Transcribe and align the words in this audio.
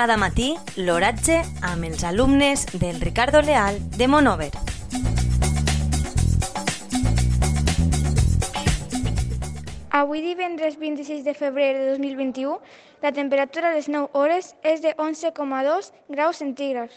Cada 0.00 0.16
matí, 0.16 0.54
l'oratge 0.80 1.34
amb 1.60 1.84
els 1.84 2.04
alumnes 2.08 2.62
del 2.72 3.02
Ricardo 3.02 3.42
Leal 3.44 3.76
de 3.98 4.06
Monover. 4.08 4.48
Avui 9.98 10.22
divendres 10.24 10.78
26 10.80 11.20
de 11.26 11.34
febrer 11.36 11.74
de 11.76 11.90
2021, 11.90 12.56
la 13.02 13.12
temperatura 13.12 13.68
a 13.68 13.74
les 13.74 13.90
9 13.92 14.08
hores 14.14 14.54
és 14.62 14.80
de 14.80 14.94
11,2 14.96 15.92
graus 16.08 16.40
centígrads, 16.40 16.96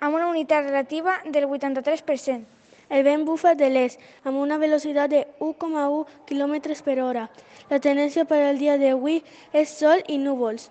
amb 0.00 0.16
una 0.16 0.30
unitat 0.30 0.64
relativa 0.70 1.18
del 1.26 1.44
83%. 1.44 2.46
El 2.88 3.04
vent 3.04 3.28
bufa 3.28 3.52
de 3.60 3.68
l'est 3.68 4.00
amb 4.24 4.40
una 4.40 4.56
velocitat 4.56 5.12
de 5.12 5.26
1,1 5.50 6.06
km 6.24 6.80
per 6.80 6.96
hora. 7.02 7.28
La 7.68 7.76
tendència 7.76 8.24
per 8.24 8.40
al 8.40 8.56
dia 8.56 8.80
d'avui 8.80 9.20
és 9.52 9.76
sol 9.84 10.00
i 10.08 10.16
núvols. 10.16 10.70